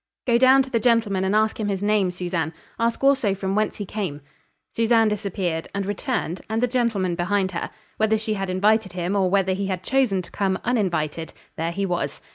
"Go 0.25 0.39
down 0.39 0.63
to 0.63 0.71
the 0.71 0.79
gentleman 0.79 1.23
and 1.23 1.35
ask 1.35 1.59
him 1.59 1.67
his 1.67 1.83
name 1.83 2.09
Susanne. 2.09 2.53
Ask 2.79 3.03
also 3.03 3.35
from 3.35 3.53
whence 3.53 3.77
he 3.77 3.85
came." 3.85 4.21
Susanne 4.75 5.07
disappeared, 5.09 5.67
and 5.75 5.85
returned, 5.85 6.41
and 6.49 6.59
the 6.59 6.65
gentleman 6.67 7.13
behind 7.13 7.51
her. 7.51 7.69
Whether 7.97 8.17
she 8.17 8.33
had 8.33 8.49
invited 8.49 8.93
him, 8.93 9.15
or 9.15 9.29
whether 9.29 9.53
he 9.53 9.67
had 9.67 9.83
chosen 9.83 10.23
to 10.23 10.31
come 10.31 10.57
uninvited, 10.63 11.33
there 11.55 11.71
he 11.71 11.85
was. 11.85 12.19